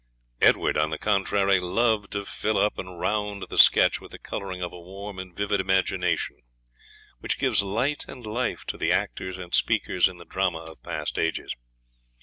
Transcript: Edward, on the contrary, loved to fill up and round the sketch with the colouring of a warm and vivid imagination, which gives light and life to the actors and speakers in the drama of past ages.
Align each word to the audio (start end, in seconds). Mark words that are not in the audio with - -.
Edward, 0.41 0.77
on 0.79 0.89
the 0.89 0.97
contrary, 0.97 1.59
loved 1.59 2.13
to 2.13 2.25
fill 2.25 2.57
up 2.57 2.79
and 2.79 2.99
round 2.99 3.45
the 3.51 3.57
sketch 3.59 4.01
with 4.01 4.09
the 4.09 4.17
colouring 4.17 4.59
of 4.63 4.73
a 4.73 4.79
warm 4.81 5.19
and 5.19 5.37
vivid 5.37 5.61
imagination, 5.61 6.39
which 7.19 7.37
gives 7.37 7.61
light 7.61 8.05
and 8.07 8.25
life 8.25 8.65
to 8.65 8.79
the 8.79 8.91
actors 8.91 9.37
and 9.37 9.53
speakers 9.53 10.09
in 10.09 10.17
the 10.17 10.25
drama 10.25 10.57
of 10.63 10.81
past 10.81 11.19
ages. 11.19 11.53